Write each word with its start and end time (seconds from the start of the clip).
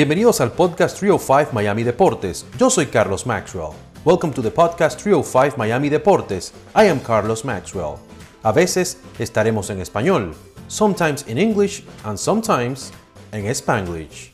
Bienvenidos 0.00 0.40
al 0.40 0.52
podcast 0.52 0.98
305 0.98 1.52
Miami 1.52 1.82
Deportes. 1.82 2.46
Yo 2.58 2.70
soy 2.70 2.86
Carlos 2.86 3.26
Maxwell. 3.26 3.74
Welcome 4.02 4.32
to 4.32 4.40
the 4.40 4.50
podcast 4.50 4.98
305 4.98 5.58
Miami 5.58 5.90
Deportes. 5.90 6.54
I 6.74 6.88
am 6.88 7.00
Carlos 7.00 7.44
Maxwell. 7.44 7.96
A 8.42 8.50
veces 8.50 8.98
estaremos 9.18 9.68
en 9.68 9.78
español, 9.78 10.34
sometimes 10.68 11.28
in 11.28 11.36
English 11.36 11.84
and 12.02 12.16
sometimes 12.16 12.92
en 13.30 13.44
Spanglish. 13.54 14.32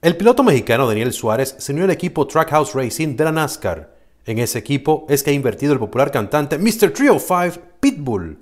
El 0.00 0.16
piloto 0.16 0.42
mexicano 0.42 0.86
Daniel 0.86 1.12
Suárez 1.12 1.56
se 1.58 1.72
unió 1.72 1.84
al 1.84 1.90
equipo 1.90 2.26
Trackhouse 2.26 2.72
Racing 2.72 3.16
de 3.16 3.24
la 3.24 3.32
NASCAR. 3.32 3.94
En 4.24 4.38
ese 4.38 4.58
equipo 4.58 5.04
es 5.10 5.22
que 5.22 5.32
ha 5.32 5.34
invertido 5.34 5.74
el 5.74 5.78
popular 5.78 6.10
cantante 6.10 6.56
Mr. 6.56 6.94
305 6.94 7.60
Pitbull. 7.78 8.38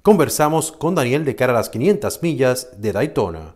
Conversamos 0.00 0.72
con 0.72 0.94
Daniel 0.94 1.26
de 1.26 1.36
cara 1.36 1.52
a 1.52 1.56
las 1.56 1.68
500 1.68 2.22
millas 2.22 2.80
de 2.80 2.92
Daytona. 2.92 3.55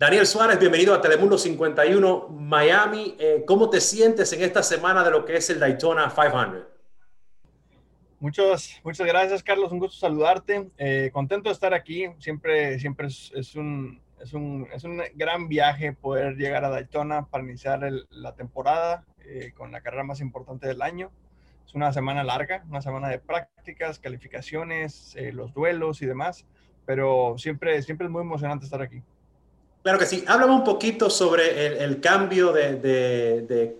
Daniel 0.00 0.26
Suárez, 0.26 0.58
bienvenido 0.58 0.94
a 0.94 1.00
Telemundo 1.02 1.36
51 1.36 2.28
Miami. 2.30 3.16
Eh, 3.18 3.44
¿Cómo 3.46 3.68
te 3.68 3.82
sientes 3.82 4.32
en 4.32 4.40
esta 4.40 4.62
semana 4.62 5.04
de 5.04 5.10
lo 5.10 5.26
que 5.26 5.36
es 5.36 5.50
el 5.50 5.60
Daytona 5.60 6.08
500? 6.08 6.66
Muchas, 8.18 8.80
muchas 8.82 9.06
gracias, 9.06 9.42
Carlos. 9.42 9.70
Un 9.72 9.78
gusto 9.78 9.98
saludarte. 9.98 10.70
Eh, 10.78 11.10
contento 11.12 11.50
de 11.50 11.52
estar 11.52 11.74
aquí. 11.74 12.06
Siempre, 12.18 12.78
siempre 12.78 13.08
es, 13.08 13.30
un, 13.54 14.00
es, 14.18 14.32
un, 14.32 14.68
es, 14.72 14.84
un, 14.84 15.02
gran 15.16 15.48
viaje 15.48 15.92
poder 15.92 16.34
llegar 16.36 16.64
a 16.64 16.70
Daytona 16.70 17.26
para 17.26 17.44
iniciar 17.44 17.86
la 18.08 18.34
temporada 18.34 19.04
eh, 19.26 19.52
con 19.54 19.70
la 19.70 19.82
carrera 19.82 20.04
más 20.04 20.22
importante 20.22 20.66
del 20.66 20.80
año. 20.80 21.10
Es 21.66 21.74
una 21.74 21.92
semana 21.92 22.24
larga, 22.24 22.64
una 22.70 22.80
semana 22.80 23.10
de 23.10 23.18
prácticas, 23.18 23.98
calificaciones, 23.98 25.14
los 25.34 25.52
duelos 25.52 26.00
y 26.00 26.06
demás, 26.06 26.46
pero 26.86 27.34
siempre, 27.36 27.82
siempre 27.82 28.06
es 28.06 28.10
muy 28.10 28.22
emocionante 28.22 28.64
estar 28.64 28.80
aquí. 28.80 29.02
Claro 29.82 29.98
que 29.98 30.06
sí. 30.06 30.24
Háblame 30.26 30.52
un 30.52 30.64
poquito 30.64 31.08
sobre 31.08 31.82
el, 31.82 32.00
cambio 32.00 32.52
de, 32.52 33.76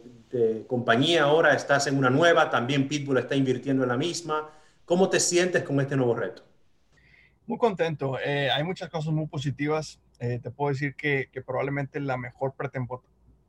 compañía 0.66 1.24
ahora. 1.24 1.54
Estás 1.54 1.86
en 1.88 1.98
una 1.98 2.08
nueva, 2.08 2.48
también 2.48 2.88
Pitbull 2.88 3.18
está 3.18 3.36
invirtiendo 3.36 3.82
en 3.82 3.90
la 3.90 3.98
misma. 3.98 4.50
¿Cómo 4.86 5.10
te 5.10 5.20
sientes 5.20 5.62
con 5.62 5.78
este 5.80 5.96
nuevo 5.96 6.14
reto? 6.14 6.42
Muy 7.46 7.58
contento. 7.58 8.18
Eh, 8.18 8.50
hay 8.50 8.64
muchas 8.64 8.88
cosas 8.88 9.12
muy 9.12 9.26
positivas. 9.26 10.00
Eh, 10.20 10.38
te 10.42 10.50
puedo 10.50 10.72
decir 10.72 10.94
que, 10.94 11.28
probablemente 11.44 12.00
la 12.00 12.16
mejor 12.16 12.54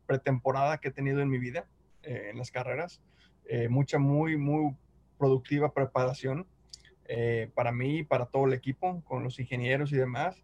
pretemporada 0.05 0.79
que 0.79 0.89
he 0.89 0.91
tenido 0.91 1.21
en 1.21 1.29
mi 1.29 1.37
vida 1.37 1.65
eh, 2.03 2.27
en 2.31 2.37
las 2.37 2.51
carreras. 2.51 2.99
mucha, 3.69 3.97
muy, 3.97 4.37
muy 4.37 4.75
productiva 5.17 5.73
preparación 5.73 6.47
para 7.53 7.71
mí 7.73 7.99
y 7.99 8.03
para 8.03 8.25
todo 8.25 8.45
el 8.45 8.53
equipo, 8.53 9.01
con 9.03 9.23
los 9.23 9.39
ingenieros 9.39 9.91
y 9.91 9.97
demás. 9.97 10.37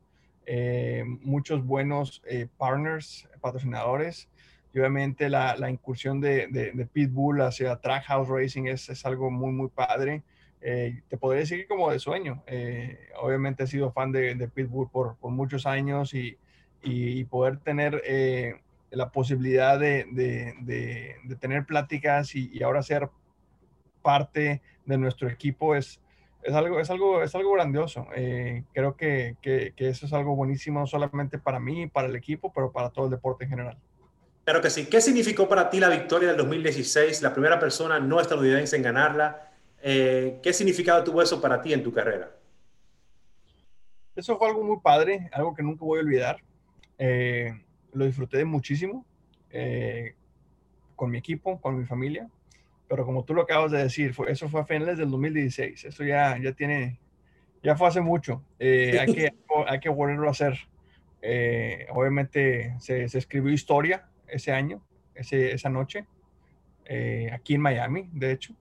Eh, 0.50 1.04
muchos 1.06 1.66
buenos 1.66 2.22
eh, 2.26 2.48
partners, 2.58 3.28
patrocinadores. 3.42 4.30
Y 4.74 4.80
obviamente 4.80 5.30
la, 5.30 5.58
la 5.58 5.70
incursión 5.70 6.22
de, 6.22 6.48
de, 6.48 6.86
Pitbull 6.86 7.42
hacia 7.42 7.76
Trackhouse 7.76 8.30
Racing 8.30 8.66
es, 8.68 8.88
es, 8.90 9.06
algo 9.06 9.30
muy, 9.30 9.52
muy 9.52 9.68
padre. 9.68 10.24
Eh, 10.62 11.02
te 11.10 11.18
podría 11.18 11.42
decir 11.42 11.68
como 11.68 11.92
de 11.92 12.00
sueño. 12.00 12.44
obviamente 13.22 13.64
he 13.64 13.68
sido 13.68 13.92
fan 13.92 14.12
de, 14.12 14.36
de 14.36 14.48
Pitbull 14.48 14.90
por, 14.90 15.18
por, 15.18 15.32
muchos 15.32 15.66
años 15.66 16.14
y, 16.14 16.38
y, 16.82 17.24
poder 17.26 17.58
tener 17.58 18.02
la 18.92 19.12
posibilidad 19.12 19.78
de, 19.80 20.06
de 20.14 21.36
tener 21.36 21.66
pláticas 21.66 22.36
y, 22.36 22.50
y 22.54 22.64
ahora 22.64 22.84
ser 22.84 23.10
parte 24.02 24.62
de 24.86 24.98
nuestro 24.98 25.28
equipo 25.28 25.76
es, 25.76 26.00
es 26.44 26.54
algo, 26.54 26.80
es 26.80 26.90
algo, 26.90 27.24
es 27.24 27.36
algo 27.36 27.52
grandioso. 27.54 28.08
Eh, 28.16 28.64
creo 28.74 28.96
que, 28.96 29.36
que, 29.42 29.74
eso 29.78 30.06
es 30.06 30.14
algo 30.14 30.36
buenísimo, 30.36 30.80
no 30.80 30.88
solamente 30.88 31.38
para 31.38 31.60
mí, 31.60 31.88
para 31.88 32.08
el 32.08 32.16
equipo, 32.16 32.52
pero 32.54 32.72
para 32.72 32.90
todo 32.90 33.06
el 33.06 33.12
deporte 33.12 33.46
en 33.46 33.50
general. 33.50 33.78
Claro 34.44 34.62
que 34.62 34.70
sí. 34.70 34.86
¿Qué 34.86 35.02
significó 35.02 35.50
para 35.50 35.70
ti 35.70 35.80
la 35.80 35.90
victoria 35.90 36.30
del 36.30 36.38
2016, 36.38 37.22
la 37.22 37.34
primera 37.34 37.60
persona 37.60 38.00
no 38.00 38.22
estadounidense 38.22 38.78
en 38.78 38.84
ganarla? 38.84 39.52
Eh, 39.82 40.40
¿Qué 40.42 40.54
significado 40.54 41.04
tuvo 41.04 41.22
eso 41.22 41.42
para 41.42 41.62
ti 41.62 41.74
en 41.74 41.84
tu 41.84 41.92
carrera? 41.92 42.32
Eso 44.16 44.38
fue 44.38 44.48
algo 44.48 44.64
muy 44.64 44.80
padre, 44.80 45.30
algo 45.34 45.54
que 45.54 45.64
nunca 45.64 45.84
voy 45.84 46.00
a 46.00 46.04
olvidar. 46.04 46.38
Eh, 46.98 47.54
lo 47.94 48.06
disfruté 48.06 48.44
muchísimo 48.46 49.06
con 50.96 51.10
mi 51.10 51.18
equipo, 51.18 51.60
con 51.60 51.78
mi 51.78 51.86
familia 51.86 52.30
pero 52.88 53.06
como 53.06 53.24
tú 53.24 53.34
lo 53.34 53.42
acabas 53.42 53.72
de 53.72 53.84
decir, 53.84 54.14
fue, 54.14 54.32
eso 54.32 54.50
fue 54.50 54.62
a 54.62 54.66
finales 54.66 54.98
del 54.98 55.12
2016, 55.12 55.86
eso 55.86 56.04
ya, 56.04 56.38
ya 56.38 56.54
tiene, 56.54 57.00
ya 57.62 57.76
fue 57.76 57.88
hace 57.88 58.02
mucho, 58.02 58.44
eh, 58.60 58.98
hay, 59.00 59.14
que, 59.14 59.34
hay 59.68 59.80
que 59.80 59.90
volverlo 59.90 60.28
a 60.28 60.32
hacer. 60.32 60.58
Eh, 61.22 61.88
obviamente 61.90 62.76
se, 62.80 63.10
se, 63.10 63.18
escribió 63.18 63.52
historia 63.52 64.08
ese 64.28 64.52
año, 64.52 64.82
ese, 65.16 65.54
esa 65.54 65.70
noche, 65.70 66.06
eh, 66.86 67.30
aquí 67.34 67.56
en 67.56 67.62
Miami, 67.62 68.10
de 68.14 68.32
hecho, 68.32 68.54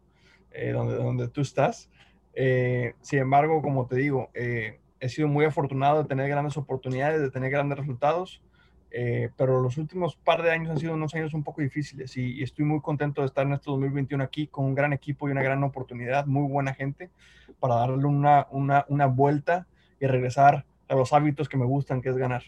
donde, 0.72 0.94
donde 0.94 1.28
tú 1.28 1.42
estás. 1.42 1.90
sin 2.34 3.18
embargo, 3.18 3.60
como 3.62 3.86
te 3.86 3.96
digo, 3.96 4.30
he 4.34 5.08
sido 5.08 5.28
muy 5.28 5.44
afortunado 5.44 6.02
de 6.02 6.08
tener 6.08 6.28
grandes 6.28 6.56
oportunidades, 6.56 7.20
de 7.20 7.30
tener 7.30 7.50
grandes 7.50 7.78
resultados. 7.78 8.42
Eh, 8.90 9.30
pero 9.36 9.60
los 9.60 9.76
últimos 9.76 10.16
par 10.16 10.42
de 10.42 10.50
años 10.50 10.70
han 10.70 10.78
sido 10.78 10.94
unos 10.94 11.14
años 11.14 11.34
un 11.34 11.42
poco 11.42 11.60
difíciles 11.60 12.16
y, 12.16 12.42
estoy 12.42 12.64
muy 12.64 12.80
contento 12.80 13.20
de 13.20 13.26
estar 13.26 13.46
en 13.46 13.52
este 13.52 13.70
2021 13.70 14.22
aquí 14.22 14.46
con 14.46 14.64
un 14.64 14.74
gran 14.74 14.92
equipo 14.92 15.28
y 15.28 15.32
una 15.32 15.42
gran 15.42 15.62
oportunidad, 15.64 16.26
muy 16.26 16.48
buena 16.48 16.72
gente, 16.72 17.10
para 17.58 17.74
darle 17.74 18.04
una, 18.06 18.46
una, 18.50 18.86
una 18.88 19.06
vuelta 19.06 19.66
y 20.00 20.06
regresar 20.06 20.64
a 20.88 20.94
los 20.94 21.12
hábitos 21.12 21.48
que 21.48 21.56
me 21.56 21.64
gustan, 21.64 22.00
que 22.00 22.10
es 22.10 22.16
ganar. 22.16 22.44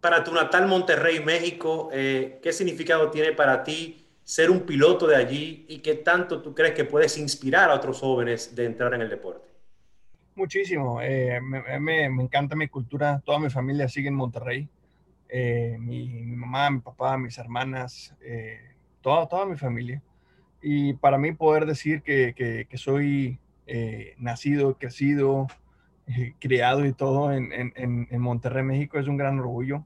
Para 0.00 0.22
tu 0.22 0.32
natal 0.32 0.66
Monterrey, 0.66 1.20
México, 1.24 1.88
eh, 1.92 2.38
¿qué 2.42 2.52
significado 2.52 3.10
tiene 3.10 3.32
para 3.32 3.64
ti 3.64 4.06
ser 4.22 4.50
un 4.50 4.60
piloto 4.60 5.06
de 5.06 5.16
allí 5.16 5.64
y 5.68 5.78
qué 5.78 5.94
tanto 5.94 6.42
tú 6.42 6.54
crees 6.54 6.74
que 6.74 6.84
puedes 6.84 7.16
inspirar 7.16 7.70
a 7.70 7.74
otros 7.74 8.00
jóvenes 8.00 8.54
de 8.54 8.66
entrar 8.66 8.92
en 8.94 9.00
el 9.00 9.08
deporte? 9.08 9.48
Muchísimo. 10.36 11.00
Eh, 11.00 11.40
me, 11.40 11.62
me, 11.80 12.10
me, 12.10 12.22
encanta 12.22 12.54
mi 12.54 12.68
cultura. 12.68 13.22
Toda 13.24 13.38
mi 13.38 13.48
familia 13.48 13.88
sigue 13.88 14.08
en 14.08 14.14
Monterrey. 14.14 14.68
Eh, 15.28 15.76
mi, 15.80 16.08
mamá, 16.36 16.70
mi 16.70 16.80
papá, 16.80 17.16
mis 17.18 17.36
hermanas, 17.38 18.14
eh, 18.22 18.60
toda, 19.00 19.26
toda 19.26 19.46
mi 19.46 19.56
familia. 19.56 20.02
Y 20.62 20.94
para 20.94 21.18
mí 21.18 21.32
poder 21.32 21.66
decir 21.66 22.02
que, 22.02 22.34
que, 22.34 22.78
soy 22.78 23.38
eh, 23.66 24.14
nacido, 24.18 24.76
crecido, 24.78 25.46
criado 26.38 26.86
y 26.86 26.92
todo 26.92 27.32
en, 27.32 27.52
en, 27.52 27.72
en, 28.10 28.20
Monterrey, 28.20 28.62
México, 28.62 28.98
es 28.98 29.08
un 29.08 29.16
gran 29.16 29.38
orgullo. 29.38 29.84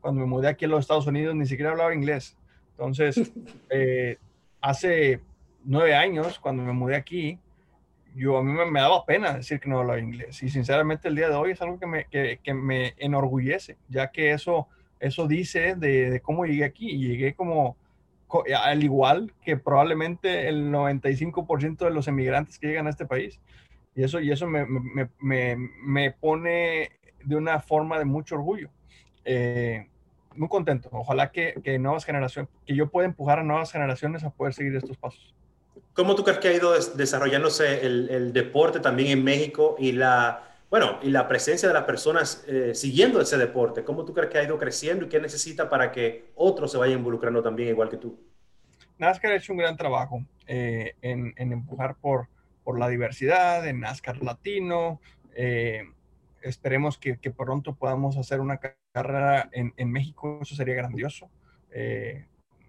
Cuando 0.00 0.20
me 0.20 0.26
mudé 0.26 0.48
aquí 0.48 0.64
a 0.64 0.68
los 0.68 0.80
Estados 0.80 1.06
Unidos 1.06 1.34
ni 1.34 1.46
siquiera 1.46 1.72
hablaba 1.72 1.94
inglés. 1.94 2.36
Entonces, 2.72 3.32
hace 4.60 5.20
nueve 5.64 5.94
años, 5.94 6.38
cuando 6.38 6.62
me 6.62 6.72
mudé 6.72 6.96
aquí, 6.96 7.38
yo 8.14 8.36
a 8.36 8.42
mí 8.42 8.52
me, 8.52 8.80
daba 8.80 9.04
pena 9.04 9.34
decir 9.34 9.60
que 9.60 9.68
no 9.68 9.80
hablaba 9.80 9.98
inglés. 9.98 10.42
Y 10.42 10.48
sinceramente 10.48 11.08
el 11.08 11.16
día 11.16 11.28
de 11.28 11.34
hoy 11.34 11.52
es 11.52 11.62
algo 11.62 11.78
que 11.78 11.86
me, 11.86 12.04
que, 12.06 12.40
que 12.42 12.54
me 12.54 12.94
enorgullece, 12.98 13.76
ya 13.88 14.10
que 14.10 14.32
eso 14.32 14.68
eso 15.02 15.26
dice 15.26 15.74
de, 15.74 16.20
cómo 16.22 16.46
llegué 16.46 16.64
aquí. 16.64 16.88
Y 16.88 17.08
llegué 17.08 17.34
como, 17.34 17.76
al 18.56 18.82
igual 18.82 19.32
que 19.44 19.56
probablemente 19.56 20.48
el 20.48 20.70
95% 20.70 21.78
de 21.78 21.90
los 21.90 22.06
emigrantes 22.08 22.58
que 22.58 22.68
llegan 22.68 22.86
a 22.86 22.90
este 22.90 23.04
país. 23.04 23.40
Y 23.94 24.04
eso, 24.04 24.20
y 24.20 24.30
eso 24.30 24.46
me, 24.46 24.64
me, 24.64 25.10
me, 25.18 25.56
me 25.84 26.12
pone 26.12 26.92
de 27.24 27.36
una 27.36 27.60
forma 27.60 27.98
de 27.98 28.04
mucho 28.04 28.36
orgullo. 28.36 28.70
Eh, 29.24 29.88
muy 30.36 30.48
contento. 30.48 30.88
Ojalá 30.92 31.30
que, 31.30 31.60
que, 31.62 31.78
nuevas 31.78 32.04
generaciones, 32.04 32.50
que 32.64 32.74
yo 32.74 32.88
pueda 32.88 33.06
empujar 33.06 33.40
a 33.40 33.42
nuevas 33.42 33.72
generaciones 33.72 34.22
a 34.24 34.30
poder 34.30 34.54
seguir 34.54 34.74
estos 34.76 34.96
pasos. 34.96 35.34
¿Cómo 35.94 36.14
tú 36.14 36.22
crees 36.22 36.38
que 36.38 36.48
ha 36.48 36.54
ido 36.54 36.72
desarrollándose 36.72 37.84
el, 37.84 38.08
el 38.08 38.32
deporte 38.32 38.80
también 38.80 39.10
en 39.10 39.24
México 39.24 39.76
y 39.78 39.92
la, 39.92 40.51
bueno, 40.72 40.98
y 41.02 41.10
la 41.10 41.28
presencia 41.28 41.68
de 41.68 41.74
las 41.74 41.84
personas 41.84 42.46
eh, 42.48 42.74
siguiendo 42.74 43.20
ese 43.20 43.36
deporte, 43.36 43.84
¿cómo 43.84 44.06
tú 44.06 44.14
crees 44.14 44.30
que 44.30 44.38
ha 44.38 44.42
ido 44.42 44.58
creciendo 44.58 45.04
y 45.04 45.08
qué 45.10 45.20
necesita 45.20 45.68
para 45.68 45.92
que 45.92 46.32
otros 46.34 46.72
se 46.72 46.78
vayan 46.78 47.00
involucrando 47.00 47.42
también 47.42 47.68
igual 47.68 47.90
que 47.90 47.98
tú? 47.98 48.18
NASCAR 48.96 49.32
ha 49.32 49.36
hecho 49.36 49.52
un 49.52 49.58
gran 49.58 49.76
trabajo 49.76 50.24
eh, 50.46 50.94
en, 51.02 51.34
empujar 51.36 51.96
por, 51.96 52.28
por 52.64 52.78
la 52.78 52.88
diversidad, 52.88 53.68
en 53.68 53.80
NASCAR 53.80 54.22
latino. 54.22 54.98
Eh, 55.34 55.82
esperemos 56.40 56.96
que, 56.96 57.18
pronto 57.36 57.74
podamos 57.74 58.16
hacer 58.16 58.40
una 58.40 58.58
carrera 58.94 59.50
en, 59.52 59.92
México, 59.92 60.38
eso 60.40 60.54
sería 60.54 60.74
grandioso. 60.74 61.28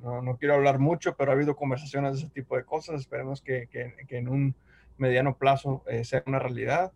no, 0.02 0.36
quiero 0.38 0.56
hablar 0.56 0.78
mucho, 0.78 1.16
pero 1.16 1.32
ha 1.32 1.36
habido 1.36 1.56
conversaciones 1.56 2.12
de 2.12 2.18
ese 2.20 2.30
tipo 2.32 2.58
de 2.58 2.66
cosas. 2.66 3.00
Esperemos 3.00 3.42
que, 3.42 3.70
que 3.72 4.18
en 4.18 4.28
un 4.28 4.56
mediano 4.98 5.38
plazo 5.38 5.86
sea 6.04 6.22
una 6.26 6.40
realidad 6.40 6.92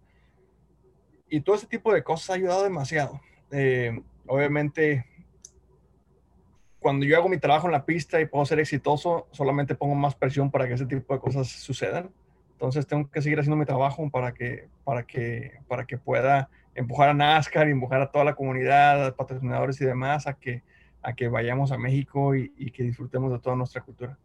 y 1.30 1.42
todo 1.42 1.56
ese 1.56 1.68
tipo 1.68 1.94
de 1.94 2.04
cosas 2.04 2.30
ha 2.30 2.34
ayudado 2.34 2.64
demasiado. 2.64 3.20
Eh, 3.52 4.02
obviamente, 4.28 5.06
cuando 6.80 7.06
yo 7.06 7.18
hago 7.18 7.30
mi 7.30 7.38
trabajo 7.38 7.68
en 7.68 7.74
la 7.74 7.86
pista 7.86 8.22
y 8.22 8.26
puedo 8.26 8.46
ser 8.46 8.60
exitoso, 8.60 9.28
solamente 9.32 9.76
pongo 9.76 9.96
más 9.96 10.16
presión 10.16 10.52
para 10.52 10.68
que 10.68 10.74
ese 10.74 10.86
tipo 10.86 11.14
de 11.14 11.20
cosas 11.20 11.48
sucedan. 11.48 12.12
Entonces 12.54 12.88
tengo 12.88 13.10
que 13.10 13.22
seguir 13.22 13.40
haciendo 13.40 13.56
mi 13.56 13.66
trabajo 13.66 14.10
para 14.10 14.34
que, 14.34 14.68
para 14.84 15.04
que, 15.04 15.60
para 15.68 15.86
que 15.86 15.98
pueda 15.98 16.50
empujar 16.74 17.10
a 17.10 17.14
NASCAR 17.14 17.68
y 17.68 17.72
empujar 17.72 18.02
a 18.02 18.12
toda 18.12 18.26
la 18.26 18.36
comunidad, 18.36 19.06
a 19.06 19.16
patrocinadores 19.16 19.80
y 19.82 19.86
demás 19.86 20.28
a 20.28 20.34
que, 20.34 20.64
a 21.02 21.14
que 21.14 21.28
vayamos 21.28 21.72
a 21.72 21.78
México 21.78 22.36
y, 22.36 22.72
que 22.72 22.84
disfrutemos 22.84 23.32
de 23.32 23.40
toda 23.40 23.56
nuestra 23.56 23.82
cultura. 23.82 24.18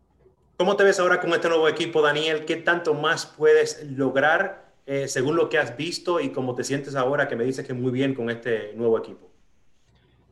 ¿Cómo 0.57 0.77
te 0.77 0.85
ves 0.85 1.01
ahora 1.01 1.21
con 1.21 1.31
este 1.33 1.49
nuevo 1.49 1.69
equipo, 1.69 2.03
Daniel? 2.03 2.45
¿Qué 2.45 2.57
tanto 2.57 2.95
más 2.95 3.27
puedes 3.27 3.85
lograr 3.91 4.72
eh, 4.85 5.07
según 5.07 5.37
lo 5.37 5.49
que 5.49 5.59
has 5.59 5.77
visto 5.77 6.21
y 6.21 6.31
cómo 6.31 6.55
te 6.55 6.65
sientes 6.65 6.97
ahora 6.97 7.29
que 7.29 7.37
me 7.37 7.45
dices 7.45 7.65
que 7.65 7.73
muy 7.73 7.93
bien 7.93 8.15
con 8.15 8.31
este 8.31 8.73
nuevo 8.75 8.99
equipo? 8.99 9.31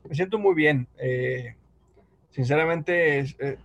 Me 0.08 0.14
siento 0.14 0.38
muy 0.38 0.54
bien. 0.54 0.88
Eh, 0.98 1.54
sinceramente, 2.30 3.20
eh, 3.20 3.58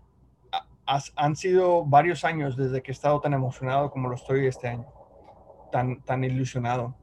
han 1.15 1.35
sido 1.35 1.83
varios 1.83 2.23
años 2.23 2.55
desde 2.55 2.83
que 2.83 2.91
he 2.91 2.93
estado 2.93 3.19
tan 3.19 3.33
emocionado 3.33 3.89
como 3.89 4.09
lo 4.09 4.15
estoy 4.15 4.45
este 4.45 4.67
año, 4.67 4.85
tan, 5.71 6.03
tan 6.03 6.23
ilusionado. 6.23 6.95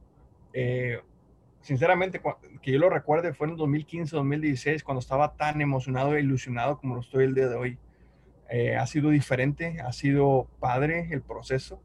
sinceramente, 1.59 2.21
que 2.61 2.71
yo 2.71 2.79
lo 2.79 2.89
recuerde, 2.89 3.33
fue 3.33 3.47
en 3.47 3.57
2015, 3.57 4.15
2016, 4.15 4.83
cuando 4.83 4.99
estaba 4.99 5.33
tan 5.35 5.59
emocionado 5.59 6.15
e 6.15 6.21
ilusionado 6.21 6.77
como 6.77 6.95
lo 6.95 7.01
estoy 7.01 7.25
el 7.25 7.35
día 7.35 7.49
de 7.49 7.55
hoy. 7.55 7.77
ha 8.79 8.87
sido 8.87 9.09
diferente, 9.09 9.81
ha 9.81 9.91
sido 9.91 10.47
padre 10.61 11.09
el 11.11 11.21
proceso 11.21 11.81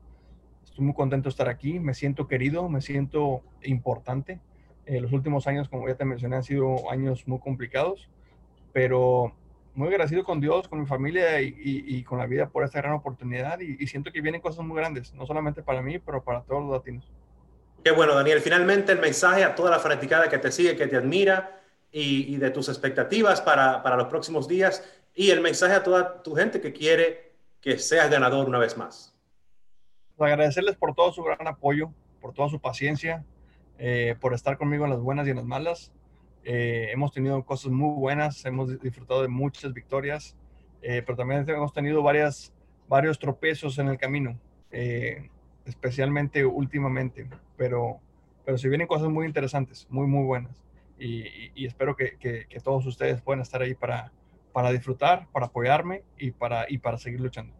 Estoy 0.78 0.86
muy 0.86 0.94
contento 0.94 1.24
de 1.24 1.30
estar 1.30 1.48
aquí, 1.48 1.80
me 1.80 1.92
siento 1.92 2.28
querido, 2.28 2.68
me 2.68 2.80
siento 2.80 3.42
importante. 3.64 4.38
Eh, 4.86 5.00
los 5.00 5.10
últimos 5.12 5.48
años, 5.48 5.68
como 5.68 5.88
ya 5.88 5.96
te 5.96 6.04
mencioné, 6.04 6.36
han 6.36 6.44
sido 6.44 6.88
años 6.88 7.26
muy 7.26 7.40
complicados, 7.40 8.08
pero 8.72 9.34
muy 9.74 9.88
agradecido 9.88 10.22
con 10.22 10.38
Dios, 10.38 10.68
con 10.68 10.78
mi 10.78 10.86
familia 10.86 11.40
y, 11.40 12.04
con 12.04 12.20
la 12.20 12.26
vida 12.26 12.48
por 12.50 12.62
esta 12.62 12.78
gran 12.78 12.92
oportunidad 12.92 13.58
y, 13.58 13.84
siento 13.88 14.12
que 14.12 14.20
vienen 14.20 14.40
cosas 14.40 14.64
muy 14.64 14.76
grandes, 14.76 15.12
no 15.14 15.26
solamente 15.26 15.64
para 15.64 15.82
mí, 15.82 15.98
pero 15.98 16.22
para 16.22 16.42
todos 16.42 16.62
los 16.62 16.70
latinos. 16.70 17.10
Qué 17.82 17.90
bueno, 17.90 18.14
Daniel. 18.14 18.40
Finalmente 18.40 18.92
el 18.92 19.00
mensaje 19.00 19.42
a 19.42 19.56
toda 19.56 19.72
la 19.72 19.80
fanaticada 19.80 20.28
que 20.28 20.38
te 20.38 20.52
sigue, 20.52 20.76
que 20.76 20.86
te 20.86 20.94
admira 20.94 21.60
y, 21.90 22.36
de 22.36 22.52
tus 22.52 22.68
expectativas 22.68 23.40
para, 23.40 23.82
para 23.82 23.96
los 23.96 24.06
próximos 24.06 24.46
días 24.46 24.88
y 25.12 25.30
el 25.30 25.40
mensaje 25.40 25.74
a 25.74 25.82
toda 25.82 26.22
tu 26.22 26.36
gente 26.36 26.60
que 26.60 26.72
quiere 26.72 27.32
que 27.60 27.80
seas 27.80 28.08
ganador 28.08 28.46
una 28.46 28.60
vez 28.60 28.76
más 28.76 29.07
agradecerles 30.26 30.76
por 30.76 30.94
todo 30.94 31.12
su 31.12 31.22
gran 31.22 31.46
apoyo, 31.46 31.92
por 32.20 32.32
toda 32.32 32.48
su 32.48 32.60
paciencia, 32.60 33.24
eh, 33.78 34.16
por 34.20 34.34
estar 34.34 34.58
conmigo 34.58 34.84
en 34.84 34.90
las 34.90 35.00
buenas 35.00 35.26
y 35.26 35.30
en 35.30 35.36
las 35.36 35.44
malas. 35.44 35.92
Eh, 36.44 36.88
hemos 36.92 37.12
tenido 37.12 37.44
cosas 37.44 37.70
muy 37.70 37.94
buenas, 37.94 38.44
hemos 38.44 38.80
disfrutado 38.80 39.22
de 39.22 39.28
muchas 39.28 39.72
victorias, 39.72 40.36
eh, 40.82 41.02
pero 41.04 41.16
también 41.16 41.48
hemos 41.48 41.72
tenido 41.72 42.02
varias, 42.02 42.52
varios 42.88 43.18
tropezos 43.18 43.78
en 43.78 43.88
el 43.88 43.98
camino, 43.98 44.38
especialmente 45.64 46.44
últimamente. 46.44 47.28
Pero, 47.56 48.00
pero 48.44 48.58
se 48.58 48.68
vienen 48.68 48.86
cosas 48.86 49.08
muy 49.08 49.26
interesantes, 49.26 49.86
muy, 49.90 50.06
muy 50.06 50.24
buenas. 50.24 50.62
Y, 50.98 51.64
espero 51.64 51.94
que, 51.94 52.16
que, 52.18 52.46
que, 52.48 52.60
todos 52.60 52.84
ustedes 52.84 53.22
puedan 53.22 53.40
estar 53.40 53.62
ahí 53.62 53.74
para, 53.74 54.10
para 54.52 54.72
disfrutar, 54.72 55.28
para 55.30 55.46
apoyarme 55.46 56.02
y 56.18 56.32
para, 56.32 56.66
y 56.68 56.78
para 56.78 56.98
seguir 56.98 57.20
luchando. 57.20 57.54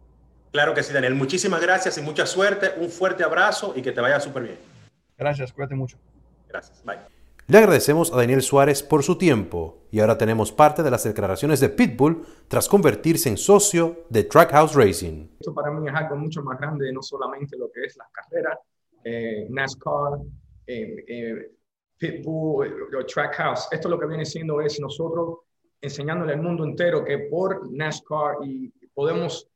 Claro 0.51 0.73
que 0.73 0.83
sí, 0.83 0.93
Daniel. 0.93 1.15
Muchísimas 1.15 1.61
gracias 1.61 1.97
y 1.97 2.01
mucha 2.01 2.25
suerte. 2.25 2.71
Un 2.77 2.89
fuerte 2.89 3.23
abrazo 3.23 3.73
y 3.75 3.81
que 3.81 3.91
te 3.91 4.01
vaya 4.01 4.19
súper 4.19 4.43
bien. 4.43 4.57
Gracias, 5.17 5.53
cuídate 5.53 5.75
mucho. 5.75 5.97
Gracias, 6.47 6.83
bye. 6.83 6.97
Le 7.49 7.57
agradecemos 7.57 8.13
a 8.13 8.17
Daniel 8.17 8.43
Suárez 8.43 8.83
por 8.83 9.01
su 9.01 9.17
tiempo 9.17 9.79
y 9.89 9.99
ahora 9.99 10.19
tenemos 10.19 10.51
parte 10.51 10.83
de 10.83 10.91
las 10.91 11.03
declaraciones 11.03 11.59
de 11.59 11.69
Pitbull 11.69 12.23
tras 12.47 12.69
convertirse 12.69 13.27
en 13.27 13.37
socio 13.37 14.05
de 14.09 14.23
Trackhouse 14.23 14.75
Racing. 14.75 15.27
Esto 15.39 15.53
para 15.53 15.71
mí 15.71 15.87
es 15.87 15.95
algo 15.95 16.15
mucho 16.15 16.43
más 16.43 16.59
grande, 16.59 16.93
no 16.93 17.01
solamente 17.01 17.57
lo 17.57 17.71
que 17.71 17.85
es 17.85 17.97
las 17.97 18.07
carreras, 18.11 18.59
eh, 19.03 19.47
NASCAR, 19.49 20.19
eh, 20.67 21.03
eh, 21.07 21.51
Pitbull, 21.97 22.87
Trackhouse. 23.11 23.67
Esto 23.71 23.89
lo 23.89 23.99
que 23.99 24.05
viene 24.05 24.25
siendo 24.25 24.61
es 24.61 24.79
nosotros 24.79 25.39
enseñándole 25.81 26.33
al 26.33 26.41
mundo 26.43 26.63
entero 26.63 27.03
que 27.03 27.17
por 27.31 27.71
NASCAR 27.71 28.35
y 28.43 28.69
podemos 28.93 29.47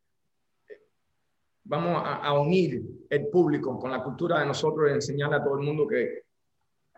vamos 1.65 2.01
a, 2.06 2.33
unir 2.39 2.81
el 3.10 3.27
público 3.27 3.80
con 3.80 3.92
la 3.92 4.04
cultura 4.04 4.39
de 4.39 4.45
nosotros 4.45 4.89
y 4.89 4.94
enseñarle 4.94 5.38
a 5.38 5.44
todo 5.44 5.57
el 5.57 5.65
mundo 5.65 5.88
que 5.88 6.24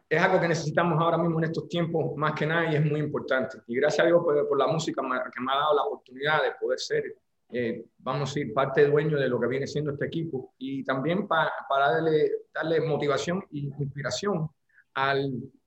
es 0.07 0.21
algo 0.21 0.39
que 0.39 0.47
necesitamos 0.47 0.99
ahora 0.99 1.17
mismo 1.17 1.39
en 1.39 1.45
estos 1.45 1.67
tiempos 1.67 2.15
más 2.15 2.33
que 2.33 2.45
nada 2.45 2.71
y 2.71 2.75
es 2.75 2.85
muy 2.85 2.99
importante. 2.99 3.57
Y 3.67 3.75
gracias 3.75 4.05
a 4.05 4.07
Dios 4.07 4.21
por, 4.23 4.57
la 4.57 4.67
música 4.67 5.01
que 5.01 5.41
me 5.41 5.51
ha 5.51 5.55
dado 5.55 5.75
la 5.75 5.83
oportunidad 5.83 6.43
de 6.43 6.51
poder 6.59 6.79
ser, 6.79 7.03
eh, 7.51 7.85
vamos 7.97 8.29
a 8.29 8.33
ser 8.33 8.53
parte 8.53 8.87
dueño 8.87 9.17
de 9.17 9.27
lo 9.27 9.39
que 9.39 9.47
viene 9.47 9.67
siendo 9.67 9.91
este 9.91 10.05
equipo 10.05 10.53
y 10.57 10.83
también 10.83 11.27
para 11.27 11.51
darle, 11.69 12.31
darle 12.53 12.81
motivación 12.81 13.43
e 13.51 13.71
inspiración 13.79 14.47
a 14.93 15.15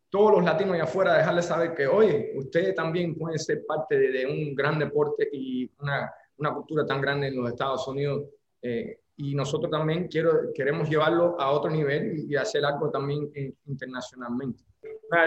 todos 0.08 0.32
los 0.32 0.44
latinos 0.44 0.74
allá 0.74 0.84
afuera, 0.84 1.18
dejarles 1.18 1.46
saber 1.46 1.74
que, 1.74 1.86
oye, 1.86 2.32
ustedes 2.36 2.74
también 2.74 3.14
pueden 3.16 3.38
ser 3.38 3.66
parte 3.66 3.98
de, 3.98 4.26
un 4.26 4.54
gran 4.54 4.78
deporte 4.78 5.28
y 5.32 5.70
una, 5.80 6.12
una 6.38 6.54
cultura 6.54 6.86
tan 6.86 7.00
grande 7.00 7.28
en 7.28 7.36
los 7.36 7.50
Estados 7.50 7.86
Unidos 7.88 8.22
eh, 8.62 9.00
y 9.16 9.34
nosotros 9.34 9.70
también 9.70 10.06
quiero, 10.08 10.52
queremos 10.54 10.88
llevarlo 10.88 11.40
a 11.40 11.50
otro 11.50 11.70
nivel 11.70 12.24
y, 12.28 12.36
hacer 12.36 12.64
algo 12.64 12.90
también 12.90 13.30
eh, 13.34 13.52
internacionalmente. 13.66 14.62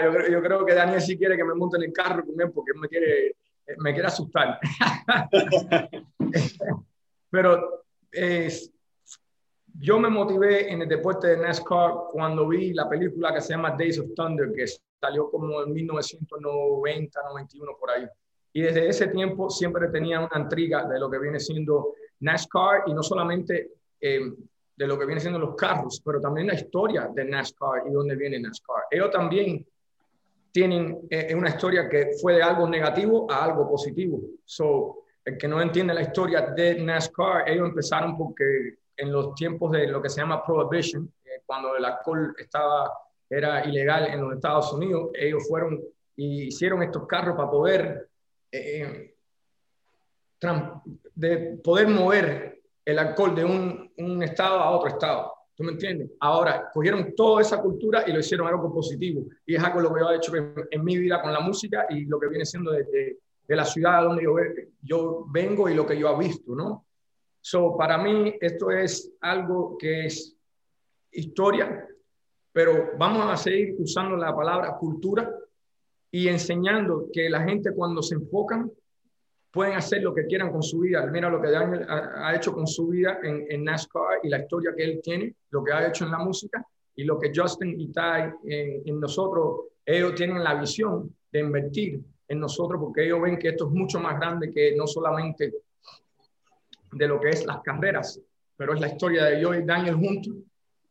yo, 0.02 0.28
yo, 0.28 0.42
creo 0.42 0.64
que 0.64 0.74
Daniel 0.74 1.00
sí 1.00 1.18
quiere 1.18 1.36
que 1.36 1.44
me 1.44 1.54
monte 1.54 1.76
en 1.76 1.84
el 1.84 1.92
carro 1.92 2.24
con 2.24 2.40
él 2.40 2.50
porque 2.50 2.72
me 2.74 2.88
quiere, 2.88 3.26
eh, 3.28 3.76
me 3.78 3.92
quiere 3.92 4.08
asustar. 4.08 4.58
Pero 7.30 7.82
yo 9.78 9.98
me 9.98 10.08
motivé 10.08 10.70
en 10.70 10.82
el 10.82 10.88
deporte 10.88 11.28
de 11.28 11.36
NASCAR 11.38 11.92
cuando 12.10 12.48
vi 12.48 12.72
la 12.72 12.88
película 12.88 13.32
que 13.34 13.40
se 13.40 13.50
llama 13.50 13.74
Days 13.76 13.98
of 13.98 14.14
Thunder, 14.14 14.52
que 14.52 14.66
salió 15.00 15.30
como 15.30 15.62
en 15.62 15.72
1990, 15.72 17.20
91 17.28 17.72
por 17.78 17.90
ahí. 17.90 18.06
Y 18.52 18.62
desde 18.62 18.88
ese 18.88 19.08
tiempo 19.08 19.50
siempre 19.50 19.88
tenía 19.88 20.20
una 20.20 20.42
intriga 20.42 20.86
de 20.86 20.98
lo 20.98 21.10
que 21.10 21.18
viene 21.18 21.40
siendo 21.40 21.94
NASCAR 22.22 22.84
y 22.86 22.94
no 22.94 23.02
solamente 23.02 23.72
eh, 24.00 24.32
de 24.74 24.86
lo 24.86 24.98
que 24.98 25.06
viene 25.06 25.20
siendo 25.20 25.38
los 25.38 25.54
carros, 25.54 26.00
pero 26.04 26.20
también 26.20 26.46
la 26.46 26.54
historia 26.54 27.08
de 27.12 27.24
NASCAR 27.24 27.84
y 27.86 27.92
dónde 27.92 28.16
viene 28.16 28.40
NASCAR. 28.40 28.84
Ellos 28.90 29.10
también 29.10 29.66
tienen 30.50 31.06
eh, 31.10 31.34
una 31.34 31.50
historia 31.50 31.88
que 31.88 32.12
fue 32.20 32.34
de 32.34 32.42
algo 32.42 32.68
negativo 32.68 33.30
a 33.30 33.44
algo 33.44 33.68
positivo. 33.68 34.20
So, 34.44 35.04
el 35.24 35.38
que 35.38 35.46
no 35.46 35.60
entiende 35.60 35.94
la 35.94 36.02
historia 36.02 36.42
de 36.42 36.80
NASCAR, 36.80 37.48
ellos 37.48 37.68
empezaron 37.68 38.16
porque 38.16 38.74
en 38.96 39.12
los 39.12 39.34
tiempos 39.34 39.70
de 39.72 39.86
lo 39.86 40.02
que 40.02 40.08
se 40.08 40.20
llama 40.20 40.44
Prohibition, 40.44 41.12
eh, 41.24 41.42
cuando 41.46 41.76
el 41.76 41.84
alcohol 41.84 42.34
estaba, 42.38 42.92
era 43.28 43.64
ilegal 43.64 44.08
en 44.08 44.20
los 44.20 44.34
Estados 44.34 44.72
Unidos, 44.72 45.10
ellos 45.14 45.46
fueron 45.48 45.80
y 46.16 46.48
hicieron 46.48 46.82
estos 46.82 47.06
carros 47.06 47.36
para 47.36 47.50
poder 47.50 48.08
de 51.14 51.60
poder 51.62 51.88
mover 51.88 52.62
el 52.84 52.98
alcohol 52.98 53.34
de 53.34 53.44
un, 53.44 54.22
estado 54.22 54.58
a 54.58 54.70
otro 54.70 54.88
estado. 54.88 55.32
¿Tú 55.54 55.62
me 55.64 55.72
entiendes? 55.72 56.10
Ahora, 56.20 56.70
cogieron 56.72 57.14
toda 57.14 57.42
esa 57.42 57.60
cultura 57.60 58.04
y 58.06 58.12
lo 58.12 58.20
hicieron 58.20 58.48
algo 58.48 58.72
positivo. 58.72 59.26
Y 59.46 59.54
es 59.54 59.62
algo 59.62 59.80
lo 59.80 59.92
que 59.92 60.00
yo 60.00 60.10
he 60.10 60.16
hecho 60.16 60.32
en, 60.70 60.84
mi 60.84 60.98
vida 60.98 61.20
con 61.20 61.32
la 61.32 61.40
música 61.40 61.86
y 61.90 62.06
lo 62.06 62.18
que 62.18 62.28
viene 62.28 62.44
siendo 62.44 62.72
de, 62.72 63.18
la 63.48 63.64
ciudad 63.66 64.04
donde 64.04 64.24
yo, 64.24 64.34
yo, 64.82 65.26
vengo 65.28 65.68
y 65.68 65.74
lo 65.74 65.86
que 65.86 65.98
yo 65.98 66.10
he 66.10 66.18
visto, 66.18 66.54
¿no? 66.54 66.86
So, 67.40 67.76
para 67.76 67.98
mí 67.98 68.34
esto 68.40 68.70
es 68.70 69.12
algo 69.20 69.76
que 69.76 70.06
es 70.06 70.34
historia, 71.10 71.86
pero 72.50 72.92
vamos 72.98 73.30
a 73.30 73.36
seguir 73.36 73.76
usando 73.78 74.16
la 74.16 74.34
palabra 74.34 74.76
cultura 74.78 75.30
y 76.10 76.28
enseñando 76.28 77.08
que 77.12 77.28
la 77.28 77.42
gente 77.42 77.72
cuando 77.74 78.02
se 78.02 78.14
enfocan 78.14 78.70
pueden 79.52 79.74
hacer 79.74 80.02
lo 80.02 80.14
que 80.14 80.26
quieran 80.26 80.50
con 80.50 80.62
su 80.62 80.80
vida. 80.80 81.06
Mira 81.06 81.28
lo 81.28 81.40
que 81.40 81.50
Daniel 81.50 81.86
ha, 81.88 82.34
hecho 82.34 82.54
con 82.54 82.66
su 82.66 82.88
vida 82.88 83.18
en, 83.22 83.62
NASCAR 83.62 84.20
y 84.22 84.28
la 84.30 84.38
historia 84.38 84.72
que 84.74 84.82
él 84.82 85.00
tiene, 85.02 85.34
lo 85.50 85.62
que 85.62 85.72
ha 85.72 85.86
hecho 85.86 86.06
en 86.06 86.10
la 86.10 86.18
música 86.18 86.66
y 86.96 87.04
lo 87.04 87.18
que 87.18 87.30
Justin 87.34 87.78
y 87.78 87.92
Ty 87.92 88.32
en, 88.44 88.98
nosotros, 88.98 89.66
ellos 89.84 90.14
tienen 90.14 90.42
la 90.42 90.54
visión 90.54 91.14
de 91.30 91.40
invertir 91.40 92.00
en 92.26 92.40
nosotros 92.40 92.80
porque 92.80 93.04
ellos 93.04 93.20
ven 93.20 93.38
que 93.38 93.50
esto 93.50 93.66
es 93.66 93.72
mucho 93.72 94.00
más 94.00 94.18
grande 94.18 94.50
que 94.50 94.74
no 94.74 94.86
solamente 94.86 95.52
de 96.92 97.08
lo 97.08 97.20
que 97.20 97.28
es 97.28 97.44
las 97.44 97.60
carreras, 97.60 98.20
pero 98.56 98.72
es 98.72 98.80
la 98.80 98.88
historia 98.88 99.24
de 99.24 99.40
yo 99.40 99.54
y 99.54 99.64
Daniel 99.64 99.96
juntos 99.96 100.34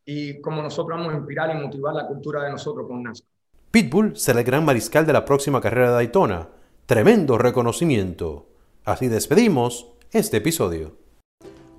y 0.04 0.40
como 0.40 0.62
nosotros 0.62 0.98
vamos 0.98 1.14
a 1.14 1.16
inspirar 1.16 1.54
y 1.56 1.60
motivar 1.60 1.94
la 1.94 2.06
cultura 2.06 2.44
de 2.44 2.50
nosotros 2.50 2.86
con 2.86 3.02
NASCAR. 3.02 3.28
Pitbull 3.72 4.16
será 4.16 4.38
el 4.38 4.44
gran 4.44 4.64
mariscal 4.64 5.04
de 5.04 5.12
la 5.12 5.24
próxima 5.24 5.60
carrera 5.60 5.88
de 5.88 5.94
Daytona. 5.94 6.48
Tremendo 6.86 7.38
reconocimiento. 7.38 8.51
Así 8.84 9.08
despedimos 9.08 9.86
este 10.10 10.38
episodio. 10.38 10.96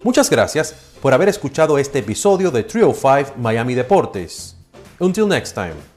Muchas 0.03 0.29
gracias 0.29 0.73
por 1.01 1.13
haber 1.13 1.27
escuchado 1.29 1.77
este 1.77 1.99
episodio 1.99 2.49
de 2.49 2.63
Trio 2.63 2.93
5 2.93 3.33
Miami 3.37 3.75
Deportes. 3.75 4.55
Until 4.99 5.27
next 5.27 5.53
time. 5.53 5.92